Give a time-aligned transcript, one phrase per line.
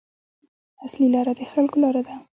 [0.85, 2.15] اصلي لاره د خلکو لاره ده.